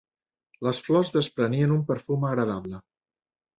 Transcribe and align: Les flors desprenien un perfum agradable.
Les 0.67 0.79
flors 0.87 1.11
desprenien 1.17 1.75
un 1.77 1.85
perfum 1.93 2.27
agradable. 2.33 2.83